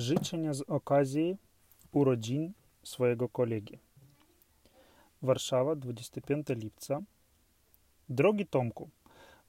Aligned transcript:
Życzenia 0.00 0.54
z 0.54 0.60
okazji 0.60 1.36
urodzin 1.92 2.52
swojego 2.82 3.28
kolegi. 3.28 3.78
Warszawa, 5.22 5.76
25 5.76 6.46
lipca. 6.48 7.02
Drogi 8.08 8.46
Tomku, 8.46 8.88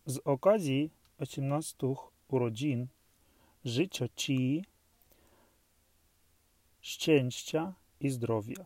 z 0.06 0.18
okazji 0.18 0.90
18 1.20 1.96
urodzin 2.28 2.88
życzę 3.66 4.10
Ci 4.16 4.66
szczęścia 6.82 7.74
i 8.00 8.10
zdrowia. 8.10 8.66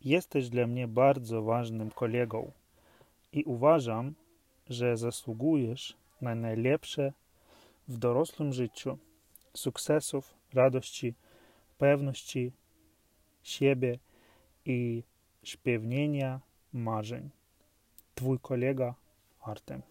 Jesteś 0.00 0.48
dla 0.48 0.66
mnie 0.66 0.88
bardzo 0.88 1.42
ważnym 1.42 1.90
kolegą 1.90 2.52
i 3.32 3.44
uważam, 3.44 4.14
że 4.68 4.96
zasługujesz 4.96 5.96
na 6.20 6.34
najlepsze 6.34 7.12
w 7.88 7.98
dorosłym 7.98 8.52
życiu 8.52 8.98
sukcesów, 9.54 10.35
radości, 10.54 11.14
pewności 11.78 12.52
siebie 13.42 13.98
i 14.64 15.02
spełnienia 15.44 16.40
marzeń. 16.72 17.30
Twój 18.14 18.38
kolega 18.38 18.94
Artem. 19.40 19.82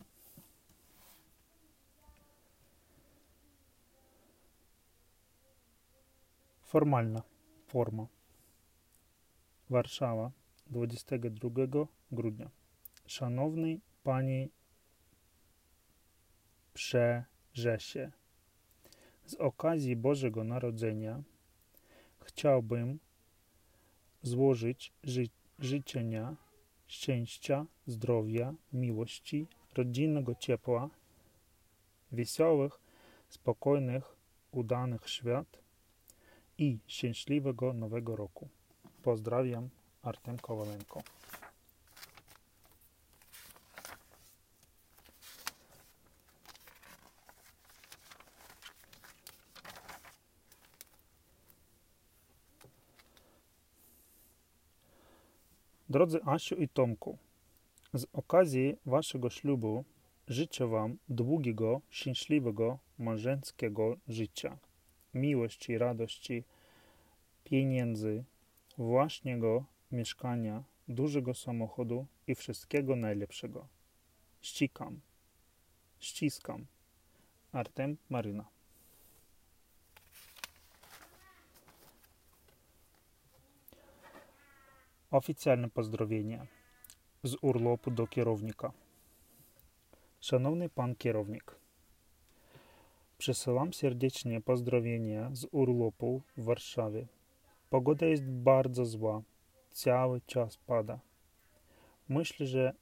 Formalna 6.61 7.21
forma. 7.67 8.07
Warszawa, 9.69 10.31
22 10.67 11.87
grudnia. 12.11 12.49
Szanowny 13.05 13.79
Panie 14.03 14.49
Przerzesie, 16.73 18.11
z 19.25 19.33
okazji 19.35 19.95
Bożego 19.95 20.43
Narodzenia 20.43 21.23
chciałbym 22.21 22.99
złożyć 24.21 24.91
ży 25.03 25.27
życzenia 25.59 26.35
szczęścia, 26.87 27.65
zdrowia, 27.87 28.53
miłości, 28.73 29.47
rodzinnego 29.75 30.35
ciepła, 30.35 30.89
wesołych, 32.11 32.79
spokojnych, 33.29 34.15
udanych 34.51 35.09
świąt 35.09 35.57
i 36.57 36.79
szczęśliwego 36.87 37.73
nowego 37.73 38.15
roku. 38.15 38.47
Pozdrawiam, 39.03 39.69
Artem 40.01 40.37
Kowalenko. 40.37 41.01
Drodzy 55.95 56.19
Asiu 56.25 56.55
i 56.55 56.67
Tomku, 56.67 57.17
z 57.93 58.05
okazji 58.13 58.77
waszego 58.85 59.29
ślubu 59.29 59.83
życzę 60.27 60.67
wam 60.67 60.97
długiego, 61.09 61.81
szczęśliwego, 61.89 62.79
małżeńskiego 62.99 63.97
życia, 64.07 64.57
miłości, 65.13 65.77
radości, 65.77 66.43
pieniędzy, 67.43 68.23
własnego 68.77 69.63
mieszkania, 69.91 70.63
dużego 70.87 71.33
samochodu 71.33 72.05
i 72.27 72.35
wszystkiego 72.35 72.95
najlepszego. 72.95 73.67
Ścikam, 74.41 74.99
ściskam. 75.99 76.65
Artem 77.51 77.97
Maryna. 78.09 78.54
Oficjalne 85.15 85.69
pozdrowienie 85.69 86.45
z 87.23 87.35
urlopu 87.41 87.91
do 87.91 88.07
kierownika. 88.07 88.71
Szanowny 90.21 90.69
pan 90.69 90.95
kierownik, 90.95 91.55
przesyłam 93.17 93.73
serdecznie 93.73 94.41
pozdrowienia 94.41 95.29
z 95.33 95.47
urlopu 95.51 96.21
w 96.37 96.43
Warszawie. 96.43 97.07
Pogoda 97.69 98.05
jest 98.05 98.29
bardzo 98.29 98.85
zła, 98.85 99.21
cały 99.71 100.21
czas 100.21 100.57
pada. 100.57 100.99
Myślę, 102.09 102.47
że 102.47 102.73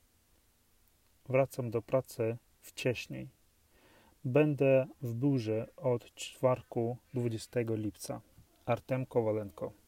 wracam 1.29 1.71
do 1.71 1.81
pracy 1.81 2.37
wcześniej. 2.61 3.29
Będę 4.25 4.87
w 5.01 5.13
biurze 5.15 5.67
od 5.77 6.13
czwartku 6.13 6.97
20 7.13 7.59
lipca. 7.67 8.21
Artem 8.65 9.05
Kowalenko. 9.05 9.82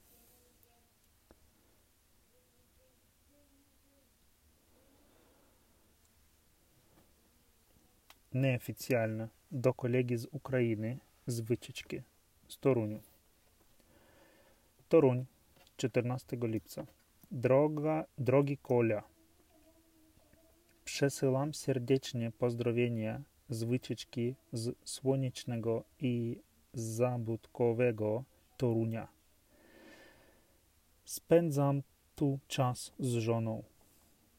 Nieoficjalne 8.35 9.27
do 9.51 9.73
kolegi 9.73 10.17
z 10.17 10.27
Ukrainy 10.31 10.97
z 11.27 11.39
wycieczki 11.39 12.01
z 12.47 12.57
Toruniu. 12.57 12.99
Toruń, 14.89 15.25
14 15.77 16.37
lipca. 16.41 16.85
Droga, 17.31 18.05
drogi 18.17 18.57
Kolia, 18.57 19.03
przesyłam 20.85 21.53
serdecznie 21.53 22.31
pozdrowienia 22.31 23.21
z 23.49 23.63
wycieczki 23.63 24.35
z 24.53 24.75
słonecznego 24.83 25.83
i 25.99 26.39
zabytkowego 26.73 28.23
Torunia. 28.57 29.07
Spędzam 31.05 31.83
tu 32.15 32.39
czas 32.47 32.91
z 32.99 33.13
żoną. 33.13 33.63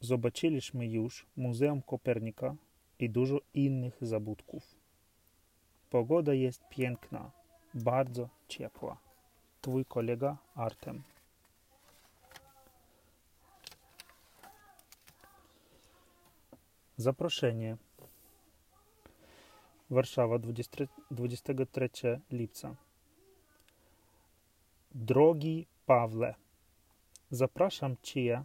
Zobaczyliśmy 0.00 0.86
już 0.86 1.26
Muzeum 1.36 1.82
Kopernika 1.82 2.56
i 2.98 3.10
dużo 3.10 3.40
innych 3.54 3.96
zabytków. 4.00 4.74
Pogoda 5.90 6.34
jest 6.34 6.68
piękna, 6.68 7.30
bardzo 7.74 8.28
ciepła. 8.48 8.96
Twój 9.60 9.84
kolega 9.84 10.36
Artem. 10.54 11.02
Zaproszenie. 16.96 17.76
Warszawa, 19.90 20.38
20, 20.38 20.84
23 21.10 22.20
lipca. 22.30 22.74
Drogi 24.94 25.66
Pawle, 25.86 26.34
zapraszam 27.30 27.96
Cię 28.02 28.44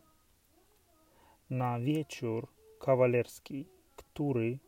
na 1.50 1.80
wieczór 1.80 2.48
kawalerski, 2.80 3.66
który 4.14 4.60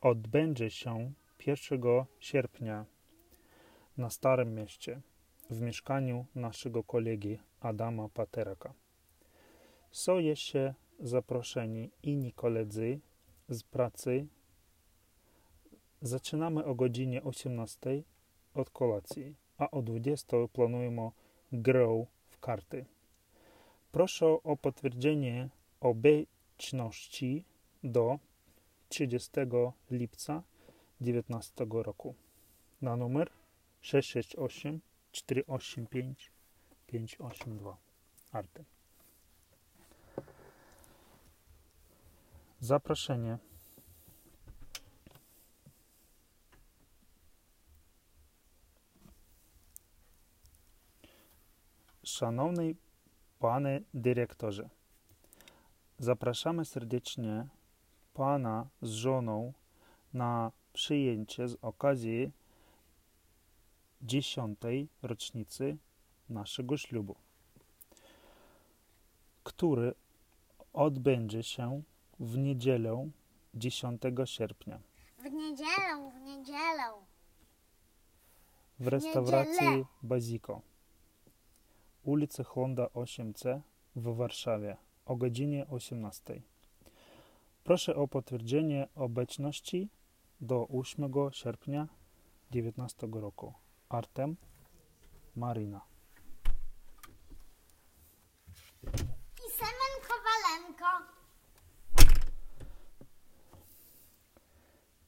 odbędzie 0.00 0.70
się 0.70 1.12
1 1.46 1.82
sierpnia 2.20 2.86
na 3.96 4.10
Starym 4.10 4.54
Mieście 4.54 5.00
w 5.50 5.60
mieszkaniu 5.60 6.26
naszego 6.34 6.84
kolegi 6.84 7.38
Adama 7.60 8.08
Pateraka. 8.08 8.74
Są 9.90 10.18
jeszcze 10.18 10.74
zaproszeni 11.00 11.90
inni 12.02 12.32
koledzy 12.32 13.00
z 13.48 13.62
pracy. 13.62 14.26
Zaczynamy 16.02 16.64
o 16.64 16.74
godzinie 16.74 17.22
18 17.22 18.02
od 18.54 18.70
kolacji, 18.70 19.34
a 19.58 19.70
o 19.70 19.82
20 19.82 20.36
planujemy 20.52 21.10
grę 21.52 22.04
w 22.28 22.38
karty. 22.38 22.84
Proszę 23.92 24.26
o 24.26 24.56
potwierdzenie 24.56 25.48
obecności 25.80 27.44
do 27.84 28.18
30 28.94 29.30
lipca 29.90 30.42
2019 31.00 31.64
roku 31.70 32.14
na 32.82 32.96
numer 32.96 33.30
668 33.80 34.80
485 35.12 36.30
582 36.86 37.76
Artem. 38.32 38.64
Zaproszenie. 42.60 43.38
Szanowny 52.04 52.74
Panie 53.38 53.80
Dyrektorze, 53.94 54.68
zapraszamy 55.98 56.64
serdecznie 56.64 57.46
Pana 58.14 58.66
z 58.82 58.88
żoną 58.88 59.52
na 60.12 60.52
przyjęcie 60.72 61.48
z 61.48 61.56
okazji 61.62 62.32
dziesiątej 64.02 64.88
rocznicy 65.02 65.76
naszego 66.28 66.76
ślubu, 66.76 67.16
który 69.44 69.94
odbędzie 70.72 71.42
się 71.42 71.82
w 72.20 72.38
niedzielę 72.38 73.10
10 73.54 74.02
sierpnia. 74.24 74.80
W 75.18 75.32
niedzielę, 75.32 76.10
w 76.14 76.20
niedzielę. 76.20 76.92
w 78.78 78.88
restauracji 78.88 79.84
Baziko. 80.02 80.60
Ulica 82.04 82.44
Honda 82.44 82.86
8C 82.86 83.60
w 83.96 84.16
Warszawie 84.16 84.76
o 85.06 85.16
godzinie 85.16 85.66
18. 85.70 86.42
Proszę 87.64 87.94
o 87.94 88.08
potwierdzenie 88.08 88.88
obecności 88.94 89.88
do 90.40 90.68
8 90.68 91.12
sierpnia 91.32 91.88
2019 92.50 93.06
roku. 93.12 93.52
Artem 93.88 94.36
Marina. 95.36 95.80
I 99.46 99.50
Semen 99.58 99.94
Kowalenko. 100.08 101.06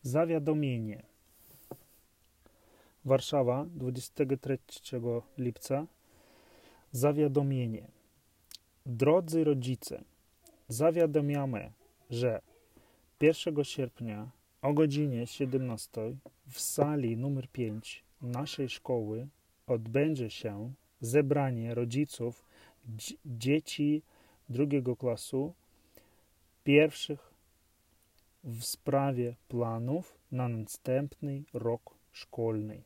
Zawiadomienie. 0.02 1.02
Warszawa, 3.04 3.66
23 3.74 4.58
lipca. 5.38 5.86
Zawiadomienie. 6.92 7.88
Drodzy 8.86 9.44
rodzice, 9.44 10.04
zawiadamiamy, 10.68 11.72
że 12.10 12.40
1 13.20 13.64
sierpnia 13.64 14.30
o 14.62 14.72
godzinie 14.72 15.26
17 15.26 16.16
w 16.48 16.60
sali 16.60 17.16
numer 17.16 17.48
5 17.48 18.04
naszej 18.22 18.68
szkoły 18.68 19.28
odbędzie 19.66 20.30
się 20.30 20.72
zebranie 21.00 21.74
rodziców 21.74 22.44
dzieci 23.26 24.02
drugiego 24.48 24.96
klasu 24.96 25.54
pierwszych 26.64 27.34
w 28.44 28.62
sprawie 28.62 29.34
planów 29.48 30.18
na 30.32 30.48
następny 30.48 31.42
rok 31.52 31.94
szkolny. 32.12 32.82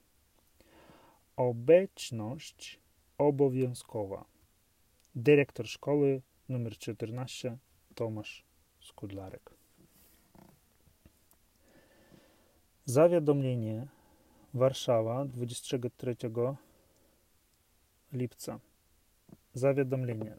Obecność 1.37 2.81
obowiązkowa. 3.19 4.25
Dyrektor 5.15 5.69
szkoły 5.69 6.23
numer 6.49 6.79
14 6.79 7.59
Tomasz 7.95 8.50
Skudlarek. 8.91 9.51
Zawiadomienie 12.85 13.87
Warszawa 14.55 15.25
23 15.25 16.17
lipca. 18.13 18.61
Zawiadomienie. 19.55 20.37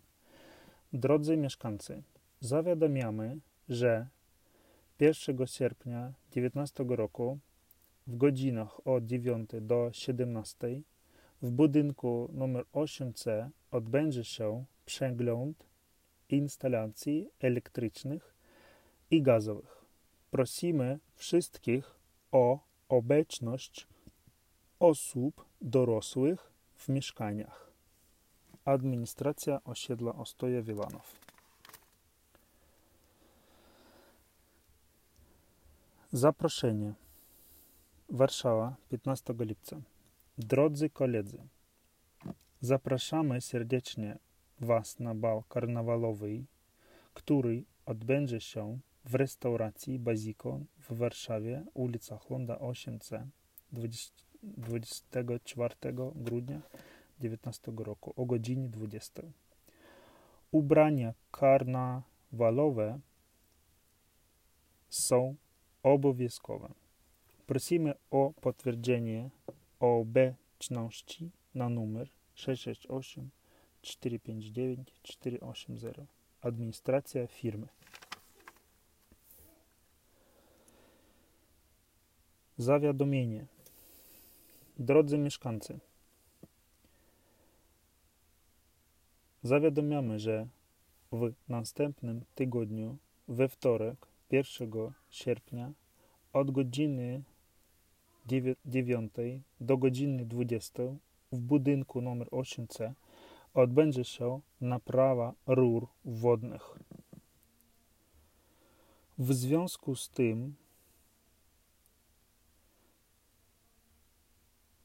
Drodzy 0.94 1.38
mieszkańcy, 1.38 2.04
zawiadamiamy, 2.40 3.40
że 3.70 4.08
1 5.00 5.48
sierpnia 5.48 6.02
2019 6.02 6.84
roku 6.90 7.40
w 8.08 8.18
godzinach 8.18 8.88
od 8.88 9.06
9 9.06 9.50
do 9.62 9.90
17 9.94 10.82
w 11.42 11.50
budynku 11.52 12.30
numer 12.34 12.66
8C 12.74 13.50
odbędzie 13.72 14.24
się 14.24 14.66
przegląd 14.86 15.72
instalacji 16.30 17.30
elektrycznych 17.40 18.34
i 19.12 19.22
gazowych. 19.22 19.86
Prosimy 20.32 21.00
wszystkich 21.16 21.96
o 22.32 22.60
obecność 22.90 23.88
osób 24.80 25.46
dorosłych 25.62 26.52
w 26.76 26.90
mieszkaniach. 26.90 27.72
Administracja 28.66 29.64
osiedla 29.64 30.16
Ostoje 30.16 30.62
Wilanów. 30.62 31.20
Zaproszenie. 36.12 36.94
Warszawa, 38.10 38.76
15 38.90 39.34
lipca. 39.40 39.82
Drodzy 40.38 40.90
koledzy, 40.90 41.38
zapraszamy 42.62 43.42
serdecznie 43.42 44.20
Was 44.60 45.00
na 45.00 45.16
bal 45.16 45.44
karnawalowy, 45.50 46.44
który 47.14 47.64
odbędzie 47.86 48.42
się 48.42 48.80
w 49.06 49.16
restauracji 49.16 50.00
Baziko 50.00 50.60
w 50.80 50.98
Warszawie, 50.98 51.64
ulica 51.74 52.18
Honda 52.18 52.56
8C, 52.56 53.26
24 54.44 55.76
grudnia 56.16 56.62
2019 57.20 57.72
roku 57.78 58.14
o 58.16 58.26
godzinie 58.26 58.70
20. 58.70 59.22
Ubrania 60.52 61.14
karnawalowe 61.32 63.00
są 64.90 65.36
obowiązkowe. 65.84 66.74
Prosimy 67.48 67.94
o 68.12 68.34
potwierdzenie 68.42 69.30
obecności 69.80 71.32
na 71.56 71.70
numer 71.70 72.10
668 72.34 73.30
459 73.82 74.94
480. 75.04 76.08
Administracja 76.42 77.28
firmy. 77.28 77.68
Zawiadomienie. 82.62 83.46
Drodzy 84.80 85.18
mieszkańcy, 85.18 85.80
zawiadamiamy, 89.44 90.20
że 90.20 90.48
w 91.12 91.34
następnym 91.50 92.22
tygodniu, 92.36 92.98
we 93.28 93.48
wtorek, 93.48 94.08
1 94.32 94.72
sierpnia, 95.10 95.72
od 96.34 96.52
godziny 96.52 97.24
9 98.66 99.14
do 99.62 99.78
godziny 99.78 100.26
20 100.26 100.84
w 101.32 101.40
budynku 101.40 102.00
nr 102.00 102.28
8C 102.28 102.92
odbędzie 103.54 104.04
się 104.04 104.40
naprawa 104.62 105.34
rur 105.48 105.88
wodnych. 106.06 106.80
W 109.18 109.34
związku 109.34 109.96
z 109.96 110.10
tym 110.10 110.61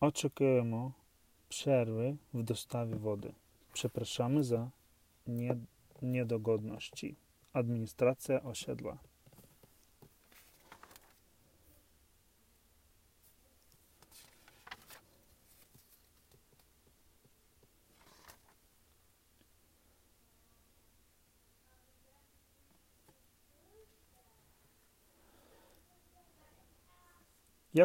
Oczekujemy 0.00 0.90
przerwy 1.48 2.16
w 2.34 2.42
dostawie 2.42 2.96
wody. 2.96 3.32
Przepraszamy 3.72 4.44
za 4.44 4.70
niedogodności. 6.02 7.16
Administracja 7.52 8.42
osiedla. 8.42 8.98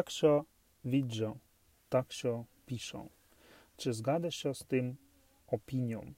Się 0.08 0.44
widzą? 0.84 1.41
Tak 1.92 2.12
się 2.12 2.44
piszą. 2.66 3.08
Czy 3.76 3.92
zgadza 3.92 4.30
się 4.30 4.54
z 4.54 4.64
tym 4.64 4.96
opinią? 5.46 6.12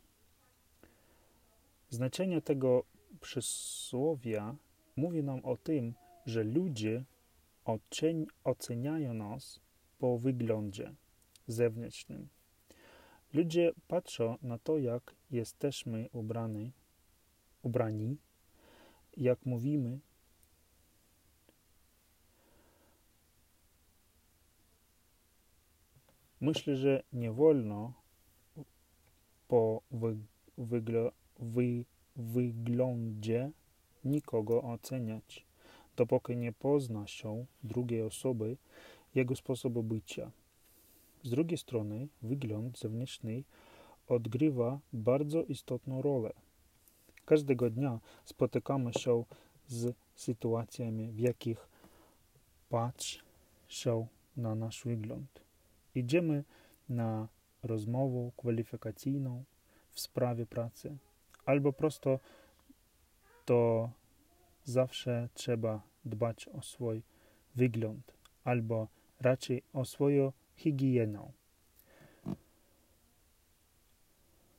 Znaczenie 1.90 2.42
tego 2.42 2.84
przysłowia 3.20 4.56
mówi 4.96 5.22
nam 5.22 5.44
o 5.44 5.56
tym, 5.56 5.94
że 6.26 6.44
ludzie 6.44 7.04
oceniają 8.44 9.14
nas 9.14 9.60
po 9.98 10.18
wyglądzie 10.18 10.94
zewnętrznym. 11.46 12.28
Ludzie 13.32 13.72
patrzą 13.88 14.38
na 14.42 14.58
to, 14.58 14.78
jak 14.78 15.14
jesteśmy 15.30 16.08
ubrani, 16.12 16.72
ubrani 17.62 18.16
jak 19.16 19.46
mówimy, 19.46 19.98
Myślę, 26.44 26.76
że 26.76 27.02
nie 27.12 27.32
wolno 27.32 27.92
po 29.48 29.82
wy, 29.90 30.16
wygl, 30.58 31.10
wy, 31.38 31.84
wyglądzie 32.16 33.50
nikogo 34.04 34.62
oceniać, 34.62 35.44
dopóki 35.96 36.36
nie 36.36 36.52
pozna 36.52 37.06
się 37.06 37.46
drugiej 37.62 38.02
osoby, 38.02 38.56
jego 39.14 39.36
sposobu 39.36 39.82
bycia. 39.82 40.30
Z 41.22 41.30
drugiej 41.30 41.58
strony, 41.58 42.08
wygląd 42.22 42.78
zewnętrzny 42.78 43.42
odgrywa 44.08 44.80
bardzo 44.92 45.42
istotną 45.42 46.02
rolę. 46.02 46.32
Każdego 47.24 47.70
dnia 47.70 48.00
spotykamy 48.24 48.92
się 48.92 49.24
z 49.68 49.96
sytuacjami, 50.14 51.12
w 51.12 51.20
jakich 51.20 51.68
patrzą 52.68 54.06
na 54.36 54.54
nasz 54.54 54.84
wygląd. 54.84 55.43
Idziemy 55.94 56.44
na 56.88 57.28
rozmowę 57.62 58.30
kwalifikacyjną 58.36 59.44
w 59.90 60.00
sprawie 60.00 60.46
pracy, 60.46 60.96
albo 61.46 61.72
prosto 61.72 62.20
to 63.44 63.90
zawsze 64.64 65.28
trzeba 65.34 65.82
dbać 66.04 66.48
o 66.48 66.62
swój 66.62 67.02
wygląd, 67.54 68.12
albo 68.44 68.88
raczej 69.20 69.62
o 69.72 69.84
swoją 69.84 70.32
higienę. 70.56 71.32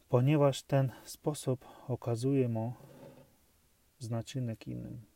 Ponieważ 0.09 0.63
ten 0.63 0.91
sposób 1.03 1.65
okazuje 1.87 2.49
mu 2.49 2.73
znaczynek 3.99 4.67
innym. 4.67 5.14